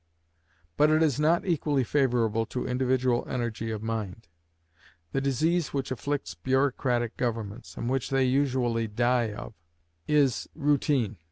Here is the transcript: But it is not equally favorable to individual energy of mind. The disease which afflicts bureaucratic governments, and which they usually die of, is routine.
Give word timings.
But 0.77 0.89
it 0.89 1.03
is 1.03 1.19
not 1.19 1.45
equally 1.45 1.83
favorable 1.83 2.47
to 2.47 2.65
individual 2.65 3.23
energy 3.29 3.69
of 3.69 3.83
mind. 3.83 4.27
The 5.11 5.21
disease 5.21 5.73
which 5.75 5.91
afflicts 5.91 6.33
bureaucratic 6.33 7.17
governments, 7.17 7.77
and 7.77 7.87
which 7.87 8.09
they 8.09 8.23
usually 8.23 8.87
die 8.87 9.31
of, 9.31 9.53
is 10.07 10.49
routine. 10.55 11.17